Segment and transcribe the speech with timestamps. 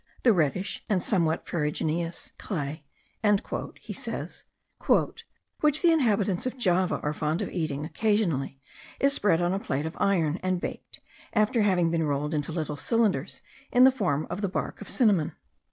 [0.23, 2.83] "The reddish and somewhat ferruginous clay,"
[3.79, 4.45] he says
[5.59, 8.59] "which the inhabitants of Java are fond of eating occasionally,
[8.99, 11.01] is spread on a plate of iron, and baked,
[11.33, 15.33] after having been rolled into little cylinders in the form of the bark of cinnamon.